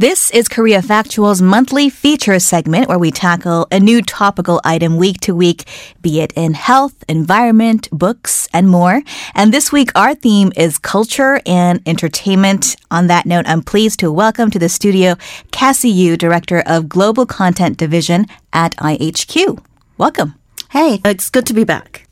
This 0.00 0.30
is 0.30 0.48
Korea 0.48 0.80
Factual's 0.80 1.42
monthly 1.42 1.90
feature 1.90 2.38
segment 2.38 2.88
where 2.88 2.98
we 2.98 3.10
tackle 3.10 3.68
a 3.70 3.78
new 3.78 4.00
topical 4.00 4.58
item 4.64 4.96
week 4.96 5.20
to 5.20 5.34
week, 5.34 5.64
be 6.00 6.22
it 6.22 6.32
in 6.34 6.54
health, 6.54 7.04
environment, 7.06 7.86
books, 7.92 8.48
and 8.54 8.70
more. 8.70 9.02
And 9.34 9.52
this 9.52 9.70
week, 9.70 9.90
our 9.94 10.14
theme 10.14 10.52
is 10.56 10.78
culture 10.78 11.42
and 11.44 11.82
entertainment. 11.84 12.76
On 12.90 13.08
that 13.08 13.26
note, 13.26 13.44
I'm 13.46 13.60
pleased 13.62 14.00
to 14.00 14.10
welcome 14.10 14.50
to 14.50 14.58
the 14.58 14.70
studio 14.70 15.16
Cassie 15.50 15.90
Yu, 15.90 16.16
Director 16.16 16.62
of 16.64 16.88
Global 16.88 17.26
Content 17.26 17.76
Division 17.76 18.24
at 18.54 18.74
IHQ. 18.76 19.62
Welcome. 19.98 20.34
Hey, 20.70 21.02
it's 21.04 21.28
good 21.28 21.44
to 21.44 21.52
be 21.52 21.64
back. 21.64 22.06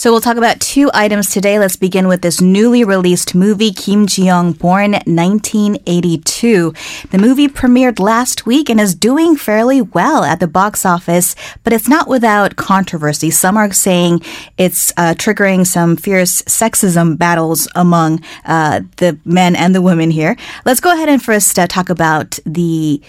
So 0.00 0.10
we'll 0.10 0.22
talk 0.22 0.38
about 0.38 0.60
two 0.60 0.90
items 0.94 1.28
today. 1.28 1.58
Let's 1.58 1.76
begin 1.76 2.08
with 2.08 2.22
this 2.22 2.40
newly 2.40 2.84
released 2.84 3.34
movie, 3.34 3.70
Kim 3.70 4.06
Ji-young, 4.06 4.52
born 4.52 4.92
1982. 4.92 6.72
The 7.10 7.18
movie 7.18 7.48
premiered 7.48 8.00
last 8.00 8.46
week 8.46 8.70
and 8.70 8.80
is 8.80 8.94
doing 8.94 9.36
fairly 9.36 9.82
well 9.82 10.24
at 10.24 10.40
the 10.40 10.46
box 10.46 10.86
office, 10.86 11.36
but 11.64 11.74
it's 11.74 11.86
not 11.86 12.08
without 12.08 12.56
controversy. 12.56 13.30
Some 13.30 13.58
are 13.58 13.70
saying 13.74 14.22
it's 14.56 14.90
uh, 14.96 15.12
triggering 15.18 15.66
some 15.66 15.96
fierce 15.96 16.40
sexism 16.44 17.18
battles 17.18 17.68
among 17.74 18.22
uh, 18.46 18.80
the 18.96 19.18
men 19.26 19.54
and 19.54 19.74
the 19.74 19.82
women 19.82 20.10
here. 20.10 20.34
Let's 20.64 20.80
go 20.80 20.94
ahead 20.94 21.10
and 21.10 21.22
first 21.22 21.58
uh, 21.58 21.66
talk 21.66 21.90
about 21.90 22.38
the 22.46 23.02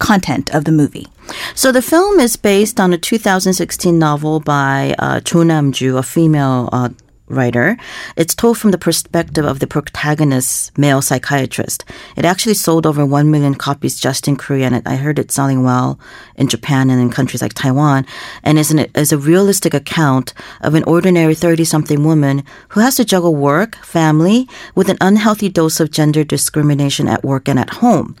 content 0.00 0.52
of 0.52 0.64
the 0.64 0.72
movie. 0.72 1.06
So 1.54 1.72
the 1.72 1.82
film 1.82 2.20
is 2.20 2.36
based 2.36 2.80
on 2.80 2.92
a 2.92 2.98
2016 2.98 3.98
novel 3.98 4.40
by 4.40 4.94
uh, 4.98 5.20
Cho 5.20 5.42
Nam-ju, 5.42 5.96
a 5.96 6.02
female 6.02 6.68
uh, 6.72 6.88
writer. 7.26 7.76
It's 8.16 8.34
told 8.34 8.58
from 8.58 8.70
the 8.70 8.78
perspective 8.78 9.44
of 9.44 9.58
the 9.58 9.66
protagonist's 9.66 10.70
male 10.76 11.02
psychiatrist. 11.02 11.84
It 12.16 12.24
actually 12.24 12.54
sold 12.54 12.86
over 12.86 13.04
1 13.04 13.30
million 13.30 13.54
copies 13.54 13.98
just 13.98 14.28
in 14.28 14.36
Korea, 14.36 14.66
and 14.66 14.86
I 14.86 14.96
heard 14.96 15.18
it 15.18 15.32
selling 15.32 15.62
well 15.62 15.98
in 16.36 16.48
Japan 16.48 16.90
and 16.90 17.00
in 17.00 17.10
countries 17.10 17.42
like 17.42 17.54
Taiwan, 17.54 18.06
and 18.42 18.58
is, 18.58 18.70
an, 18.70 18.86
a 18.94 19.16
realistic 19.16 19.74
account 19.74 20.34
of 20.60 20.74
an 20.74 20.84
ordinary 20.84 21.34
30 21.34 21.64
something 21.64 22.04
woman 22.04 22.44
who 22.70 22.80
has 22.80 22.96
to 22.96 23.04
juggle 23.04 23.34
work, 23.34 23.76
family, 23.76 24.48
with 24.74 24.88
an 24.88 24.98
unhealthy 25.00 25.48
dose 25.48 25.80
of 25.80 25.90
gender 25.90 26.24
discrimination 26.24 27.08
at 27.08 27.24
work 27.24 27.48
and 27.48 27.58
at 27.58 27.70
home. 27.70 28.16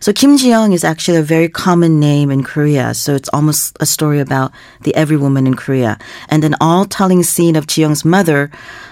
So 0.00 0.12
Kim 0.12 0.36
Ji 0.36 0.48
Young 0.48 0.72
is 0.72 0.84
actually 0.84 1.18
a 1.18 1.22
very 1.22 1.48
common 1.48 1.98
name 1.98 2.30
in 2.30 2.44
Korea, 2.44 2.94
so 2.94 3.14
it's 3.14 3.28
almost 3.32 3.76
a 3.80 3.86
story 3.86 4.20
about 4.20 4.52
the 4.82 4.94
every 4.94 5.16
woman 5.16 5.46
in 5.46 5.54
Korea. 5.54 5.98
And 6.28 6.44
an 6.44 6.54
all 6.60 6.84
telling 6.84 7.22
scene 7.22 7.56
of 7.56 7.66
Ji 7.66 7.80
Young's 7.80 8.04
mother 8.04 8.50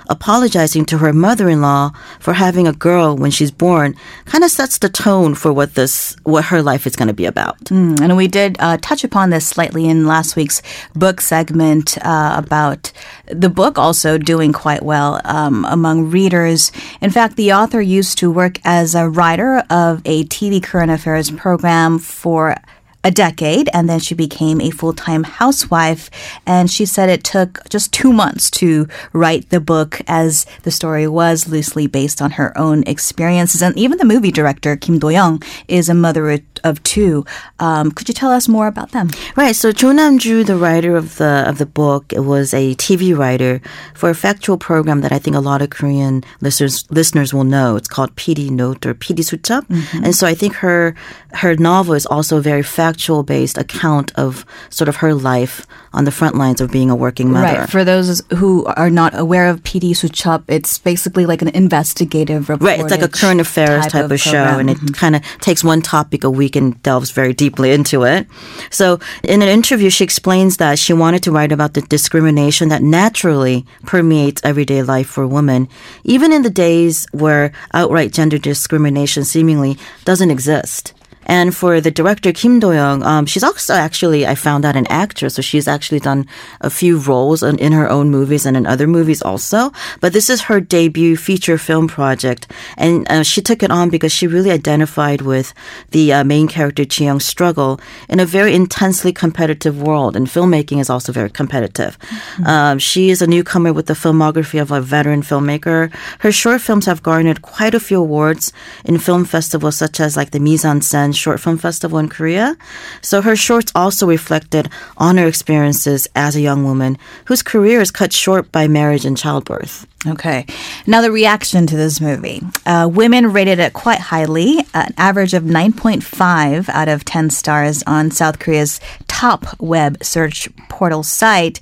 apologizing 0.09 0.85
to 0.87 0.99
her 0.99 1.13
mother-in-law 1.13 1.91
for 2.21 2.35
having 2.35 2.67
a 2.67 2.73
girl 2.73 3.17
when 3.17 3.31
she's 3.31 3.51
born 3.51 3.95
kind 4.25 4.45
of 4.45 4.51
sets 4.51 4.79
the 4.79 4.89
tone 4.89 5.35
for 5.35 5.53
what 5.53 5.75
this 5.75 6.17
what 6.25 6.45
her 6.47 6.63
life 6.63 6.87
is 6.87 6.97
going 6.97 7.09
to 7.09 7.15
be 7.15 7.25
about. 7.25 7.59
Mm, 7.65 8.01
and 8.01 8.17
we 8.17 8.29
did 8.29 8.57
uh, 8.59 8.77
touch 8.81 9.05
upon 9.05 9.31
this 9.31 9.47
slightly 9.47 9.89
in 9.89 10.07
last 10.07 10.37
week's 10.37 10.63
book 10.95 11.21
segment 11.21 11.99
uh, 12.05 12.35
about 12.37 12.93
the 13.27 13.49
book 13.49 13.79
also 13.79 14.19
doing 14.19 14.53
quite 14.53 14.83
well 14.83 15.21
um, 15.25 15.65
among 15.67 16.11
readers. 16.11 16.73
In 17.01 17.11
fact, 17.11 17.37
the 17.37 17.53
author 17.53 17.81
used 17.81 18.19
to 18.19 18.31
work 18.31 18.59
as 18.65 18.95
a 18.95 19.09
writer 19.09 19.63
of 19.71 20.03
a 20.05 20.25
TV 20.25 20.63
current 20.63 20.91
affairs 20.91 21.31
program 21.31 21.99
for 21.99 22.57
a 23.05 23.11
decade 23.11 23.69
and 23.73 23.89
then 23.89 23.99
she 23.99 24.15
became 24.15 24.61
a 24.61 24.71
full 24.71 24.93
time 24.93 25.25
housewife. 25.25 26.11
And 26.47 26.71
she 26.71 26.87
said 26.87 27.09
it 27.09 27.25
took 27.25 27.69
just 27.69 27.93
two 27.93 28.13
months 28.13 28.51
to 28.53 28.89
write 29.13 29.51
the 29.51 29.61
book 29.61 30.01
as 30.07 30.47
the 30.63 30.71
story 30.71 31.07
was 31.07 31.49
loosely 31.49 31.87
based 31.87 32.23
on 32.23 32.33
her 32.33 32.57
own 32.57 32.83
experiences. 32.87 33.63
And 33.63 33.77
even 33.77 33.99
the 33.99 34.05
movie 34.05 34.33
director, 34.33 34.77
Kim 34.77 34.99
Do 34.99 35.11
Young, 35.11 35.43
is 35.69 35.89
a 35.89 35.95
mother 35.95 36.31
of 36.65 36.83
two. 36.83 37.25
Um, 37.59 37.91
could 37.91 38.09
you 38.09 38.15
tell 38.15 38.31
us 38.31 38.49
more 38.49 38.67
about 38.67 38.93
them? 38.93 39.11
Right. 39.37 39.55
So 39.55 39.73
Cho 39.73 39.93
Nam-ju, 39.93 40.45
the 40.45 40.57
writer 40.57 40.97
of 40.97 41.17
the 41.17 41.45
of 41.47 41.59
the 41.59 41.67
book, 41.67 42.13
was 42.13 42.55
a 42.55 42.75
TV 42.77 43.17
writer 43.17 43.61
for 43.95 44.11
a 44.11 44.15
factual 44.15 44.59
program 44.59 45.01
that 45.03 45.13
I 45.13 45.19
think 45.19 45.37
a 45.37 45.41
lot 45.41 45.63
of 45.63 45.71
Korean 45.71 46.25
listeners 46.41 46.85
listeners 46.91 47.33
will 47.33 47.45
know. 47.45 47.77
It's 47.77 47.89
called 47.89 48.15
PD 48.17 48.51
Note 48.51 48.87
or 48.87 48.95
PD 48.95 49.21
Sucheop. 49.21 49.67
Mm-hmm. 49.67 50.05
And 50.05 50.15
so 50.15 50.27
I 50.27 50.35
think 50.35 50.55
her 50.57 50.95
her 51.35 51.57
novel 51.57 51.95
is 51.95 52.07
also 52.07 52.39
a 52.39 52.43
very 52.43 52.63
factual 52.63 53.23
based 53.23 53.59
account 53.59 54.13
of 54.17 54.45
sort 54.71 54.89
of 54.89 54.97
her 54.97 55.15
life 55.15 55.67
on 55.93 56.05
the 56.05 56.11
front 56.11 56.37
lines 56.37 56.61
of 56.61 56.71
being 56.71 56.91
a 56.91 56.97
working 56.97 57.31
mother. 57.31 57.61
Right. 57.61 57.71
For 57.71 57.85
those 57.85 58.23
who 58.31 58.65
are 58.65 58.91
not 58.91 59.19
aware 59.19 59.49
of 59.49 59.63
PD 59.63 59.91
Sucheop, 59.91 60.45
it's 60.49 60.79
basically 60.79 61.27
like 61.27 61.43
an 61.43 61.49
investigative 61.49 62.49
report. 62.49 62.67
Right. 62.67 62.81
It's 62.81 62.91
like 62.91 63.03
a 63.03 63.09
current 63.09 63.41
affairs 63.41 63.85
type, 63.85 63.93
type 63.93 64.05
of, 64.07 64.13
of 64.13 64.21
show, 64.21 64.59
and 64.59 64.71
it 64.71 64.79
mm-hmm. 64.79 64.95
kind 64.95 65.17
of 65.17 65.23
takes 65.41 65.63
one 65.63 65.83
topic 65.83 66.25
a 66.25 66.31
week 66.31 66.52
and 66.57 66.81
delves 66.83 67.11
very 67.11 67.33
deeply 67.33 67.73
into 67.73 68.05
it. 68.05 68.27
So, 68.71 69.01
in 69.23 69.43
an 69.43 69.49
interview, 69.49 69.91
she 69.91 70.05
explains 70.05 70.57
that 70.57 70.79
she 70.79 70.93
wanted 70.93 71.23
to 71.25 71.33
write 71.33 71.53
about 71.53 71.75
the 71.75 71.83
discrimination 71.83 72.69
that 72.69 72.83
naturally 72.83 73.67
permeates 73.85 74.43
everyday 74.45 74.83
life 74.83 75.09
for 75.09 75.27
women, 75.27 75.69
even 76.05 76.33
in 76.33 76.43
the 76.43 76.51
days 76.51 77.07
where 77.13 77.53
outright 77.73 78.13
gender 78.13 78.39
discrimination 78.39 79.25
seemingly 79.25 79.79
doesn't 80.05 80.31
exist. 80.31 80.95
And 81.27 81.55
for 81.55 81.81
the 81.81 81.91
director 81.91 82.33
Kim 82.33 82.61
Do-young, 82.61 83.03
um, 83.03 83.27
she's 83.27 83.43
also 83.43 83.75
actually 83.75 84.27
I 84.27 84.35
found 84.35 84.65
out 84.65 84.77
an 84.77 84.87
actress, 84.89 85.35
so 85.35 85.43
she's 85.43 85.69
actually 85.69 86.01
done 86.01 86.27
a 86.61 86.71
few 86.71 86.99
roles 86.99 87.43
in, 87.43 87.59
in, 87.59 87.73
her 87.73 87.89
own 87.89 88.11
movies 88.11 88.47
and 88.47 88.57
in 88.57 88.67
other 88.67 88.87
movies 88.87 89.23
also. 89.23 89.73
But 90.01 90.13
this 90.13 90.29
is 90.29 90.43
her 90.43 90.61
debut 90.61 91.17
feature 91.17 91.59
film 91.59 91.89
project, 91.89 92.51
and 92.77 93.11
uh, 93.11 93.23
she 93.23 93.41
took 93.41 93.63
it 93.63 93.71
on 93.71 93.91
because 93.91 94.13
she 94.13 94.27
really 94.27 94.51
identified 94.51 95.23
with 95.23 95.55
the 95.91 96.13
uh, 96.13 96.25
main 96.25 96.49
character 96.49 96.85
Ji 96.85 97.05
Young's 97.05 97.25
struggle 97.25 97.81
in 98.09 98.21
a 98.21 98.27
very 98.27 98.55
intensely 98.55 99.13
competitive 99.13 99.81
world, 99.81 100.17
and 100.17 100.27
filmmaking 100.27 100.81
is 100.81 100.91
also 100.91 101.13
very 101.13 101.31
competitive. 101.31 101.99
Mm-hmm. 101.99 102.47
Um, 102.47 102.79
she 102.79 103.11
is 103.11 103.23
a 103.23 103.27
newcomer 103.27 103.73
with 103.73 103.87
the 103.87 103.95
filmography 103.95 104.61
of 104.61 104.71
a 104.71 104.81
veteran 104.81 105.23
filmmaker. 105.23 105.95
Her 106.21 106.33
short 106.33 106.61
films 106.61 106.87
have 106.87 107.03
garnered 107.03 107.43
quite 107.43 107.75
a 107.75 107.81
few 107.81 108.01
awards 108.01 108.53
in 108.85 108.99
film 108.99 109.25
festivals 109.25 109.77
such 109.77 110.01
as 110.01 110.17
like 110.17 110.31
the 110.31 110.41
Mise 110.41 110.65
en 110.65 110.81
Scène 110.81 111.12
Short 111.13 111.41
Film 111.41 111.59
Festival 111.59 111.99
in 111.99 112.09
Korea. 112.09 112.57
So 113.01 113.23
her 113.23 113.37
shorts 113.37 113.73
also 113.75 114.07
reflected 114.07 114.69
on 114.97 115.17
her 115.17 115.27
experiences 115.27 116.09
as 116.15 116.37
a 116.37 116.41
young 116.41 116.65
woman 116.65 116.99
whose 117.27 117.43
career 117.43 117.81
is 117.81 117.91
cut 117.91 118.13
short 118.13 118.53
by 118.53 118.69
marriage 118.69 119.05
and 119.05 119.17
childbirth. 119.17 119.87
Okay. 120.07 120.47
Now, 120.87 121.01
the 121.01 121.13
reaction 121.13 121.67
to 121.69 121.77
this 121.77 122.01
movie. 122.01 122.43
Uh, 122.67 122.89
women 122.91 123.33
rated 123.33 123.61
it 123.61 123.73
quite 123.73 124.01
highly, 124.01 124.59
an 124.75 124.93
average 124.97 125.33
of 125.33 125.45
9.5 125.45 126.69
out 126.69 126.89
of 126.89 127.05
10 127.05 127.31
stars 127.31 127.85
on 127.87 128.11
South 128.11 128.39
Korea's 128.39 128.81
top 129.07 129.61
web 129.61 130.03
search 130.03 130.49
portal 130.69 131.03
site 131.03 131.61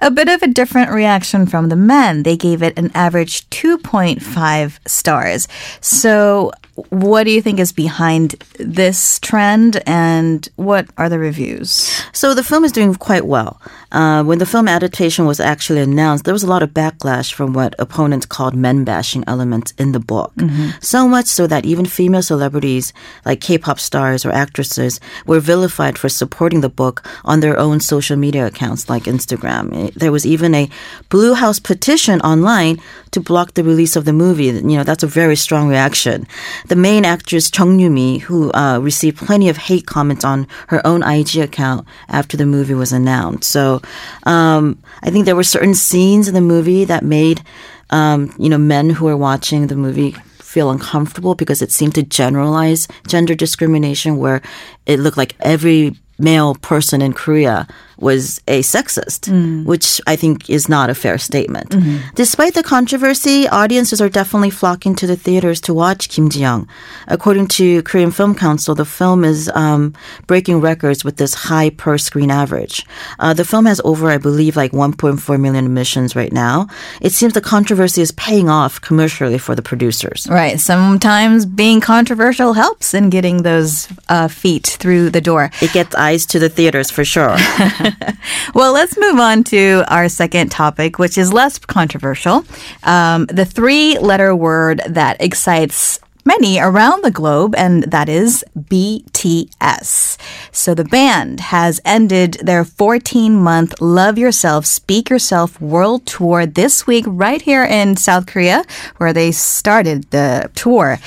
a 0.00 0.10
bit 0.10 0.28
of 0.28 0.42
a 0.42 0.48
different 0.48 0.90
reaction 0.90 1.46
from 1.46 1.68
the 1.68 1.76
men. 1.76 2.22
They 2.22 2.36
gave 2.36 2.62
it 2.62 2.78
an 2.78 2.90
average 2.94 3.48
2.5 3.50 4.78
stars. 4.86 5.48
So 5.80 6.52
what 6.90 7.24
do 7.24 7.30
you 7.30 7.40
think 7.40 7.60
is 7.60 7.72
behind 7.72 8.32
this 8.58 9.20
trend 9.20 9.80
and 9.86 10.48
what 10.56 10.88
are 10.98 11.08
the 11.08 11.18
reviews? 11.18 12.02
So 12.12 12.34
the 12.34 12.42
film 12.42 12.64
is 12.64 12.72
doing 12.72 12.94
quite 12.94 13.26
well. 13.26 13.60
Uh, 13.94 14.22
when 14.24 14.38
the 14.38 14.46
film 14.46 14.68
adaptation 14.68 15.24
was 15.24 15.40
actually 15.40 15.80
announced, 15.80 16.24
there 16.24 16.34
was 16.34 16.42
a 16.42 16.48
lot 16.48 16.62
of 16.62 16.74
backlash 16.74 17.32
from 17.32 17.52
what 17.52 17.74
opponents 17.78 18.26
called 18.26 18.54
men 18.54 18.84
bashing 18.84 19.24
elements 19.26 19.72
in 19.78 19.92
the 19.92 20.00
book. 20.00 20.34
Mm-hmm. 20.34 20.70
So 20.80 21.08
much 21.08 21.26
so 21.26 21.46
that 21.46 21.64
even 21.64 21.86
female 21.86 22.22
celebrities 22.22 22.92
like 23.24 23.40
K 23.40 23.56
pop 23.56 23.78
stars 23.78 24.26
or 24.26 24.32
actresses 24.32 25.00
were 25.26 25.40
vilified 25.40 25.96
for 25.96 26.08
supporting 26.08 26.60
the 26.60 26.68
book 26.68 27.06
on 27.24 27.40
their 27.40 27.58
own 27.58 27.80
social 27.80 28.16
media 28.16 28.46
accounts 28.46 28.90
like 28.90 29.04
Instagram. 29.04 29.94
There 29.94 30.12
was 30.12 30.26
even 30.26 30.54
a 30.54 30.68
Blue 31.08 31.34
House 31.34 31.58
petition 31.58 32.20
online 32.20 32.80
to 33.12 33.20
block 33.20 33.54
the 33.54 33.64
release 33.64 33.96
of 33.96 34.04
the 34.04 34.12
movie. 34.12 34.46
You 34.46 34.76
know, 34.78 34.84
that's 34.84 35.04
a 35.04 35.06
very 35.08 35.36
strong 35.36 35.68
reaction 35.68 36.26
the 36.68 36.76
main 36.76 37.04
actress 37.04 37.50
Chung 37.50 37.78
Yoo-mi, 37.78 38.18
who 38.18 38.52
uh, 38.52 38.78
received 38.80 39.18
plenty 39.18 39.48
of 39.48 39.56
hate 39.56 39.86
comments 39.86 40.24
on 40.24 40.46
her 40.68 40.84
own 40.86 41.02
IG 41.02 41.36
account 41.36 41.86
after 42.08 42.36
the 42.36 42.46
movie 42.46 42.74
was 42.74 42.92
announced. 42.92 43.50
So 43.50 43.80
um, 44.24 44.82
I 45.02 45.10
think 45.10 45.24
there 45.24 45.36
were 45.36 45.44
certain 45.44 45.74
scenes 45.74 46.28
in 46.28 46.34
the 46.34 46.40
movie 46.40 46.84
that 46.84 47.04
made 47.04 47.42
um, 47.90 48.34
you 48.38 48.48
know 48.48 48.58
men 48.58 48.90
who 48.90 49.06
were 49.06 49.16
watching 49.16 49.66
the 49.66 49.76
movie 49.76 50.12
feel 50.38 50.70
uncomfortable 50.70 51.34
because 51.34 51.60
it 51.60 51.72
seemed 51.72 51.94
to 51.96 52.02
generalize 52.02 52.86
gender 53.08 53.34
discrimination 53.34 54.18
where 54.18 54.40
it 54.86 55.00
looked 55.00 55.16
like 55.16 55.34
every 55.40 55.96
male 56.18 56.54
person 56.54 57.02
in 57.02 57.12
Korea 57.12 57.66
was 58.04 58.40
a 58.46 58.60
sexist, 58.60 59.32
mm. 59.32 59.64
which 59.64 60.00
I 60.06 60.14
think 60.14 60.48
is 60.48 60.68
not 60.68 60.90
a 60.90 60.94
fair 60.94 61.18
statement. 61.18 61.70
Mm-hmm. 61.70 62.14
Despite 62.14 62.54
the 62.54 62.62
controversy, 62.62 63.48
audiences 63.48 64.00
are 64.00 64.08
definitely 64.08 64.50
flocking 64.50 64.94
to 64.96 65.06
the 65.06 65.16
theaters 65.16 65.60
to 65.62 65.74
watch 65.74 66.08
Kim 66.10 66.28
Ji-young. 66.28 66.68
According 67.08 67.48
to 67.58 67.82
Korean 67.82 68.12
Film 68.12 68.34
Council, 68.34 68.74
the 68.74 68.84
film 68.84 69.24
is 69.24 69.50
um, 69.54 69.94
breaking 70.26 70.60
records 70.60 71.04
with 71.04 71.16
this 71.16 71.34
high 71.34 71.70
per 71.70 71.98
screen 71.98 72.30
average. 72.30 72.86
Uh, 73.18 73.34
the 73.34 73.44
film 73.44 73.66
has 73.66 73.80
over, 73.84 74.10
I 74.10 74.18
believe, 74.18 74.54
like 74.56 74.72
1.4 74.72 75.40
million 75.40 75.64
admissions 75.64 76.14
right 76.14 76.32
now. 76.32 76.68
It 77.00 77.12
seems 77.12 77.32
the 77.32 77.40
controversy 77.40 78.02
is 78.02 78.12
paying 78.12 78.48
off 78.48 78.80
commercially 78.80 79.38
for 79.38 79.54
the 79.54 79.62
producers. 79.62 80.26
Right. 80.30 80.60
Sometimes 80.60 81.46
being 81.46 81.80
controversial 81.80 82.52
helps 82.52 82.92
in 82.92 83.10
getting 83.10 83.42
those 83.42 83.88
uh, 84.08 84.28
feet 84.28 84.66
through 84.66 85.10
the 85.10 85.20
door. 85.20 85.50
It 85.62 85.72
gets 85.72 85.94
eyes 85.94 86.26
to 86.26 86.38
the 86.38 86.48
theaters 86.48 86.90
for 86.90 87.04
sure. 87.04 87.36
well, 88.54 88.72
let's 88.72 88.96
move 88.98 89.18
on 89.18 89.44
to 89.44 89.84
our 89.88 90.08
second 90.08 90.50
topic, 90.50 90.98
which 90.98 91.18
is 91.18 91.32
less 91.32 91.58
controversial. 91.58 92.44
Um, 92.82 93.26
the 93.26 93.44
three 93.44 93.98
letter 93.98 94.34
word 94.34 94.82
that 94.86 95.20
excites 95.20 96.00
many 96.24 96.58
around 96.58 97.04
the 97.04 97.10
globe, 97.10 97.54
and 97.56 97.84
that 97.84 98.08
is 98.08 98.44
BTS. 98.58 100.18
So 100.52 100.74
the 100.74 100.84
band 100.84 101.40
has 101.40 101.80
ended 101.84 102.34
their 102.42 102.64
14 102.64 103.34
month 103.34 103.80
Love 103.80 104.18
Yourself, 104.18 104.66
Speak 104.66 105.10
Yourself 105.10 105.60
world 105.60 106.06
tour 106.06 106.46
this 106.46 106.86
week 106.86 107.04
right 107.06 107.42
here 107.42 107.64
in 107.64 107.96
South 107.96 108.26
Korea, 108.26 108.64
where 108.96 109.12
they 109.12 109.32
started 109.32 110.10
the 110.10 110.50
tour. 110.54 110.98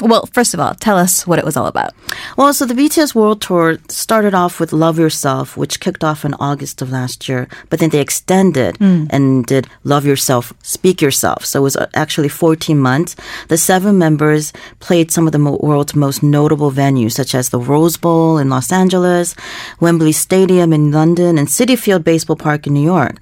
Well, 0.00 0.26
first 0.26 0.52
of 0.52 0.60
all, 0.60 0.74
tell 0.74 0.98
us 0.98 1.26
what 1.26 1.38
it 1.38 1.44
was 1.44 1.56
all 1.56 1.66
about. 1.66 1.92
Well, 2.36 2.52
so 2.52 2.66
the 2.66 2.74
BTS 2.74 3.14
World 3.14 3.40
Tour 3.40 3.78
started 3.88 4.34
off 4.34 4.60
with 4.60 4.74
Love 4.74 4.98
Yourself, 4.98 5.56
which 5.56 5.80
kicked 5.80 6.04
off 6.04 6.22
in 6.22 6.34
August 6.34 6.82
of 6.82 6.90
last 6.90 7.28
year, 7.28 7.48
but 7.70 7.78
then 7.80 7.88
they 7.88 8.00
extended 8.00 8.76
mm. 8.76 9.06
and 9.08 9.46
did 9.46 9.68
Love 9.84 10.04
Yourself, 10.04 10.52
Speak 10.62 11.00
Yourself. 11.00 11.46
So 11.46 11.60
it 11.60 11.62
was 11.62 11.76
uh, 11.76 11.86
actually 11.94 12.28
14 12.28 12.78
months. 12.78 13.16
The 13.48 13.56
seven 13.56 13.96
members 13.96 14.52
played 14.80 15.10
some 15.10 15.26
of 15.26 15.32
the 15.32 15.38
world's 15.38 15.96
most 15.96 16.22
notable 16.22 16.70
venues, 16.70 17.12
such 17.12 17.34
as 17.34 17.48
the 17.48 17.58
Rose 17.58 17.96
Bowl 17.96 18.36
in 18.36 18.50
Los 18.50 18.70
Angeles, 18.70 19.34
Wembley 19.80 20.12
Stadium 20.12 20.74
in 20.74 20.92
London, 20.92 21.38
and 21.38 21.48
Citi 21.48 21.78
Field 21.78 22.04
Baseball 22.04 22.36
Park 22.36 22.66
in 22.66 22.74
New 22.74 22.84
York. 22.84 23.16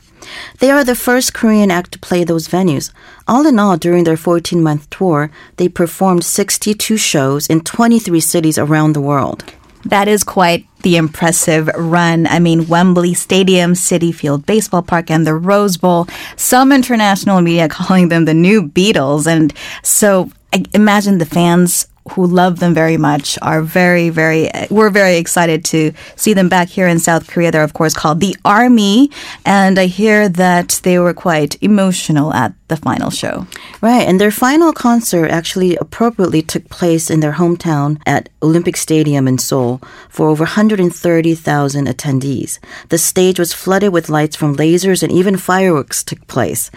They 0.61 0.71
are 0.71 0.85
the 0.85 0.95
first 0.95 1.35
Korean 1.35 1.71
act 1.71 1.93
to 1.93 1.99
play 1.99 2.25
those 2.25 2.49
venues. 2.49 2.91
All 3.27 3.47
in 3.47 3.59
all, 3.59 3.77
during 3.77 4.05
their 4.05 4.17
14 4.17 4.63
month 4.63 4.89
tour, 4.91 5.31
they 5.57 5.69
performed 5.69 6.25
62 6.65 6.97
shows 6.97 7.47
in 7.49 7.61
23 7.61 8.21
cities 8.21 8.57
around 8.57 8.95
the 8.95 9.01
world. 9.03 9.45
That 9.85 10.09
is 10.09 10.25
quite 10.25 10.67
the 10.81 10.97
impressive 10.97 11.69
run. 11.77 12.27
I 12.27 12.39
mean, 12.39 12.69
Wembley 12.69 13.13
Stadium, 13.13 13.75
Citi 13.75 14.15
Field 14.15 14.47
Baseball 14.47 14.81
Park, 14.81 15.11
and 15.11 15.27
the 15.27 15.35
Rose 15.35 15.77
Bowl. 15.77 16.09
Some 16.37 16.73
international 16.73 17.43
media 17.43 17.69
calling 17.79 18.09
them 18.09 18.25
the 18.25 18.33
new 18.33 18.63
Beatles. 18.63 19.27
And 19.27 19.53
so 19.83 20.31
I 20.55 20.65
imagine 20.73 21.19
the 21.19 21.27
fans 21.27 21.87
who 22.11 22.27
love 22.27 22.61
them 22.61 22.75
very 22.75 22.97
much 22.97 23.39
are 23.41 23.63
very, 23.63 24.11
very, 24.11 24.51
we're 24.71 24.91
very 24.91 25.17
excited 25.17 25.65
to 25.65 25.93
see 26.17 26.35
them 26.35 26.49
back 26.49 26.69
here 26.69 26.87
in 26.87 26.99
South 26.99 27.29
Korea. 27.29 27.51
They're, 27.51 27.65
of 27.65 27.73
course, 27.73 27.95
called 27.95 28.21
the 28.21 28.37
Army. 28.45 29.11
And 29.45 29.79
I 29.79 29.87
hear 29.87 30.29
that 30.29 30.81
they 30.83 30.99
were 30.99 31.15
quite 31.15 31.57
emotional 31.63 32.33
at 32.35 32.53
the 32.69 32.77
final 32.77 33.11
show. 33.11 33.47
Right. 33.81 34.07
And 34.09 34.21
their 34.21 34.31
final 34.31 34.73
concert 34.73 35.31
actually 35.31 35.77
appropriately 35.77 36.43
took 36.43 36.69
place 36.69 37.11
in 37.11 37.21
their 37.21 37.33
hometown 37.33 38.01
at 38.07 38.29
Olympic 38.43 38.77
Stadium 38.77 39.29
in 39.29 39.39
Seoul 39.39 39.81
for 40.09 40.29
over 40.29 40.45
130,000 40.45 41.87
attendees. 41.87 42.59
The 42.89 42.99
stage 42.99 43.39
was 43.39 43.53
flooded 43.53 43.93
with 43.93 44.09
lights 44.09 44.37
from 44.37 44.57
lasers 44.57 45.03
and 45.03 45.13
even 45.13 45.37
fireworks 45.37 46.03
took 46.03 46.27
place. 46.27 46.71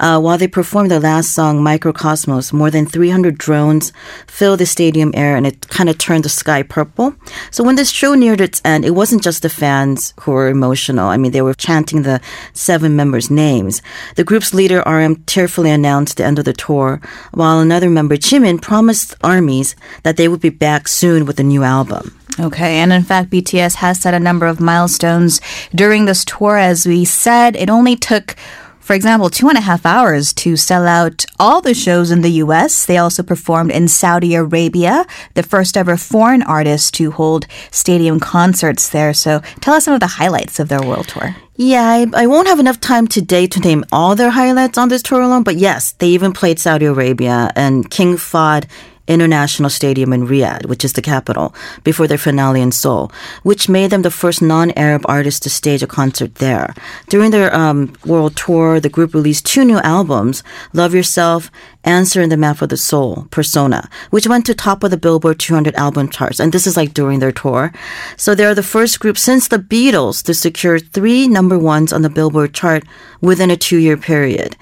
Uh, 0.00 0.20
while 0.20 0.38
they 0.38 0.48
performed 0.48 0.90
their 0.90 1.00
last 1.00 1.32
song, 1.32 1.60
Mikrokosmos, 1.60 2.52
more 2.52 2.70
than 2.70 2.86
300 2.86 3.36
drones 3.38 3.92
filled 4.26 4.60
the 4.60 4.66
stadium 4.74 5.10
air 5.14 5.36
and 5.36 5.46
it 5.46 5.68
kind 5.68 5.88
of 5.88 5.96
turned 5.96 6.24
the 6.24 6.28
sky 6.42 6.60
purple. 6.62 7.14
So 7.50 7.62
when 7.64 7.76
this 7.76 7.90
show 7.90 8.14
neared 8.14 8.40
its 8.40 8.60
end, 8.64 8.84
it 8.84 8.98
wasn't 9.00 9.22
just 9.22 9.42
the 9.42 9.48
fans 9.48 10.14
who 10.20 10.32
were 10.32 10.48
emotional. 10.48 11.08
I 11.14 11.16
mean, 11.16 11.32
they 11.32 11.46
were 11.46 11.54
chanting 11.66 12.02
the 12.02 12.20
seven 12.52 12.96
members' 12.96 13.30
names. 13.30 13.82
The 14.16 14.24
group's 14.24 14.52
leader, 14.52 14.82
RM, 14.86 15.14
tearfully 15.24 15.70
announced 15.70 16.16
the 16.16 16.24
end 16.24 16.38
of 16.38 16.44
the 16.44 16.52
tour, 16.66 17.00
while 17.32 17.60
another 17.60 17.90
member, 17.90 18.16
Jimin, 18.16 18.60
promised 18.60 19.14
armies 19.22 19.76
that 20.02 20.16
they 20.16 20.28
would 20.28 20.40
be 20.40 20.50
back 20.66 20.88
soon 20.88 21.24
with 21.26 21.38
a 21.38 21.44
new 21.44 21.62
album. 21.62 22.04
Okay, 22.40 22.78
and 22.82 22.92
in 22.92 23.04
fact, 23.04 23.30
BTS 23.30 23.76
has 23.76 24.00
set 24.00 24.14
a 24.14 24.26
number 24.28 24.46
of 24.46 24.58
milestones 24.58 25.40
during 25.72 26.06
this 26.06 26.24
tour. 26.24 26.56
As 26.56 26.84
we 26.84 27.04
said, 27.04 27.54
it 27.54 27.70
only 27.70 27.94
took 27.94 28.34
for 28.84 28.92
example, 28.92 29.30
two 29.30 29.48
and 29.48 29.56
a 29.56 29.62
half 29.62 29.86
hours 29.86 30.34
to 30.34 30.56
sell 30.56 30.86
out 30.86 31.24
all 31.40 31.62
the 31.62 31.72
shows 31.72 32.10
in 32.10 32.20
the 32.20 32.42
US. 32.44 32.84
They 32.84 32.98
also 32.98 33.22
performed 33.22 33.70
in 33.70 33.88
Saudi 33.88 34.34
Arabia, 34.34 35.06
the 35.32 35.42
first 35.42 35.78
ever 35.78 35.96
foreign 35.96 36.42
artist 36.42 36.92
to 36.94 37.10
hold 37.10 37.46
stadium 37.70 38.20
concerts 38.20 38.90
there. 38.90 39.14
So 39.14 39.40
tell 39.62 39.72
us 39.72 39.86
some 39.86 39.94
of 39.94 40.00
the 40.00 40.06
highlights 40.06 40.60
of 40.60 40.68
their 40.68 40.82
world 40.82 41.08
tour. 41.08 41.34
Yeah, 41.56 41.84
I, 41.88 42.06
I, 42.14 42.26
won't 42.26 42.48
have 42.48 42.58
enough 42.58 42.80
time 42.80 43.06
today 43.06 43.46
to 43.46 43.60
name 43.60 43.84
all 43.92 44.16
their 44.16 44.30
highlights 44.30 44.76
on 44.76 44.88
this 44.88 45.02
tour 45.02 45.22
alone, 45.22 45.44
but 45.44 45.56
yes, 45.56 45.92
they 45.92 46.08
even 46.08 46.32
played 46.32 46.58
Saudi 46.58 46.84
Arabia 46.84 47.52
and 47.54 47.88
King 47.88 48.16
Fahd 48.16 48.66
International 49.06 49.70
Stadium 49.70 50.12
in 50.12 50.26
Riyadh, 50.26 50.66
which 50.66 50.84
is 50.84 50.94
the 50.94 51.02
capital, 51.02 51.54
before 51.82 52.06
their 52.06 52.18
finale 52.18 52.60
in 52.60 52.72
Seoul, 52.72 53.12
which 53.42 53.68
made 53.68 53.90
them 53.90 54.02
the 54.02 54.10
first 54.10 54.40
non-Arab 54.40 55.02
artist 55.06 55.42
to 55.42 55.50
stage 55.50 55.82
a 55.82 55.86
concert 55.86 56.36
there. 56.36 56.74
During 57.08 57.30
their 57.30 57.54
um, 57.54 57.92
world 58.04 58.36
tour, 58.36 58.80
the 58.80 58.88
group 58.88 59.14
released 59.14 59.46
two 59.46 59.64
new 59.64 59.78
albums, 59.78 60.42
Love 60.72 60.94
Yourself, 60.94 61.50
Answer 61.84 62.22
in 62.22 62.30
the 62.30 62.36
Map 62.36 62.62
of 62.62 62.70
the 62.70 62.76
Soul, 62.76 63.26
Persona, 63.30 63.88
which 64.10 64.26
went 64.26 64.46
to 64.46 64.54
top 64.54 64.82
of 64.82 64.90
the 64.90 64.96
Billboard 64.96 65.38
200 65.38 65.74
album 65.74 66.08
charts. 66.08 66.40
And 66.40 66.52
this 66.52 66.66
is 66.66 66.76
like 66.76 66.94
during 66.94 67.18
their 67.18 67.32
tour. 67.32 67.72
So 68.16 68.34
they're 68.34 68.54
the 68.54 68.62
first 68.62 69.00
group 69.00 69.18
since 69.18 69.48
the 69.48 69.58
Beatles 69.58 70.22
to 70.24 70.34
secure 70.34 70.78
three 70.78 71.28
number 71.28 71.58
ones 71.58 71.92
on 71.92 72.02
the 72.02 72.10
Billboard 72.10 72.54
chart 72.54 72.84
within 73.20 73.50
a 73.50 73.56
two-year 73.56 73.96
period. 73.96 74.56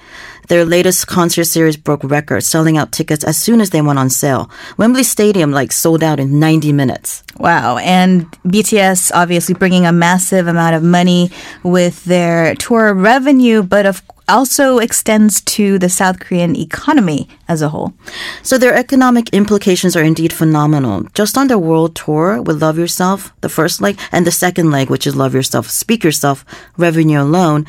Their 0.49 0.65
latest 0.65 1.07
concert 1.07 1.45
series 1.45 1.77
broke 1.77 2.03
records, 2.03 2.45
selling 2.45 2.77
out 2.77 2.91
tickets 2.91 3.23
as 3.23 3.37
soon 3.37 3.61
as 3.61 3.69
they 3.69 3.81
went 3.81 3.99
on 3.99 4.09
sale. 4.09 4.49
Wembley 4.77 5.03
Stadium 5.03 5.51
like 5.51 5.71
sold 5.71 6.03
out 6.03 6.19
in 6.19 6.39
90 6.39 6.73
minutes. 6.73 7.23
Wow. 7.37 7.77
And 7.77 8.29
BTS 8.43 9.11
obviously 9.13 9.55
bringing 9.55 9.85
a 9.85 9.93
massive 9.93 10.47
amount 10.47 10.75
of 10.75 10.83
money 10.83 11.31
with 11.63 12.03
their 12.03 12.55
tour 12.55 12.93
revenue, 12.93 13.63
but 13.63 13.85
of 13.85 14.01
also 14.27 14.79
extends 14.79 15.41
to 15.41 15.77
the 15.79 15.89
South 15.89 16.19
Korean 16.19 16.55
economy 16.55 17.27
as 17.47 17.61
a 17.61 17.69
whole. 17.69 17.93
So 18.41 18.57
their 18.57 18.73
economic 18.73 19.29
implications 19.33 19.95
are 19.95 20.03
indeed 20.03 20.33
phenomenal. 20.33 21.03
Just 21.13 21.37
on 21.37 21.47
their 21.47 21.59
world 21.59 21.95
tour 21.95 22.41
with 22.41 22.61
Love 22.61 22.77
Yourself, 22.77 23.33
the 23.41 23.49
first 23.49 23.81
leg, 23.81 23.99
and 24.11 24.25
the 24.25 24.31
second 24.31 24.71
leg, 24.71 24.89
which 24.89 25.07
is 25.07 25.15
Love 25.15 25.33
Yourself, 25.33 25.69
Speak 25.69 26.03
Yourself, 26.03 26.45
revenue 26.77 27.21
alone, 27.21 27.65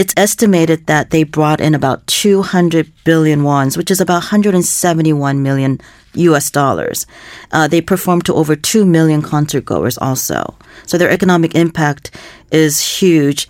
it's 0.00 0.14
estimated 0.16 0.86
that 0.86 1.10
they 1.10 1.24
brought 1.24 1.60
in 1.60 1.74
about 1.74 2.06
200 2.06 2.90
billion 3.04 3.44
wons, 3.44 3.76
which 3.76 3.90
is 3.90 4.00
about 4.00 4.22
171 4.22 5.42
million 5.42 5.78
US 6.14 6.50
dollars. 6.50 7.06
Uh, 7.52 7.68
they 7.68 7.82
performed 7.82 8.24
to 8.24 8.34
over 8.34 8.56
2 8.56 8.86
million 8.86 9.20
concert 9.20 9.66
goers 9.66 9.98
also. 9.98 10.54
So 10.86 10.96
their 10.96 11.10
economic 11.10 11.54
impact 11.54 12.12
is 12.50 12.80
huge. 12.80 13.48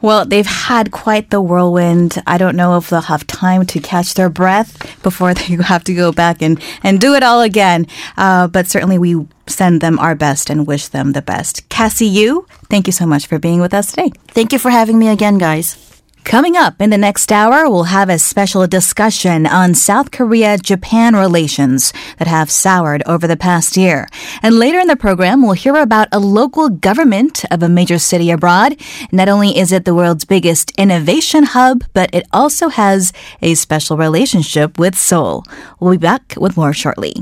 Well, 0.00 0.24
they've 0.24 0.46
had 0.46 0.90
quite 0.90 1.30
the 1.30 1.40
whirlwind. 1.40 2.22
I 2.26 2.38
don't 2.38 2.56
know 2.56 2.76
if 2.76 2.90
they'll 2.90 3.00
have 3.02 3.26
time 3.26 3.66
to 3.66 3.80
catch 3.80 4.14
their 4.14 4.28
breath 4.28 5.02
before 5.02 5.34
they 5.38 5.56
have 5.56 5.84
to 5.84 5.94
go 5.94 6.12
back 6.12 6.42
and, 6.42 6.60
and 6.82 7.00
do 7.00 7.14
it 7.14 7.22
all 7.22 7.40
again. 7.40 7.86
Uh, 8.16 8.48
but 8.48 8.66
certainly 8.66 8.98
we 8.98 9.26
send 9.46 9.80
them 9.80 9.98
our 9.98 10.14
best 10.14 10.50
and 10.50 10.66
wish 10.66 10.88
them 10.88 11.12
the 11.12 11.22
best. 11.22 11.68
Cassie 11.68 12.06
Yu, 12.06 12.46
thank 12.68 12.86
you 12.86 12.92
so 12.92 13.06
much 13.06 13.26
for 13.26 13.38
being 13.38 13.60
with 13.60 13.74
us 13.74 13.90
today. 13.90 14.12
Thank 14.28 14.52
you 14.52 14.58
for 14.58 14.70
having 14.70 14.98
me 14.98 15.08
again, 15.08 15.38
guys. 15.38 15.87
Coming 16.28 16.58
up 16.58 16.82
in 16.82 16.90
the 16.90 16.98
next 16.98 17.32
hour, 17.32 17.70
we'll 17.70 17.84
have 17.84 18.10
a 18.10 18.18
special 18.18 18.66
discussion 18.66 19.46
on 19.46 19.72
South 19.72 20.10
Korea 20.10 20.58
Japan 20.58 21.16
relations 21.16 21.90
that 22.18 22.28
have 22.28 22.50
soured 22.50 23.02
over 23.06 23.26
the 23.26 23.34
past 23.34 23.78
year. 23.78 24.06
And 24.42 24.58
later 24.58 24.78
in 24.78 24.88
the 24.88 24.94
program, 24.94 25.40
we'll 25.40 25.52
hear 25.52 25.76
about 25.76 26.08
a 26.12 26.18
local 26.18 26.68
government 26.68 27.46
of 27.50 27.62
a 27.62 27.68
major 27.70 27.98
city 27.98 28.30
abroad. 28.30 28.78
Not 29.10 29.30
only 29.30 29.58
is 29.58 29.72
it 29.72 29.86
the 29.86 29.94
world's 29.94 30.26
biggest 30.26 30.70
innovation 30.72 31.44
hub, 31.44 31.82
but 31.94 32.14
it 32.14 32.26
also 32.30 32.68
has 32.68 33.10
a 33.40 33.54
special 33.54 33.96
relationship 33.96 34.78
with 34.78 34.98
Seoul. 34.98 35.44
We'll 35.80 35.92
be 35.92 35.96
back 35.96 36.34
with 36.36 36.58
more 36.58 36.74
shortly. 36.74 37.14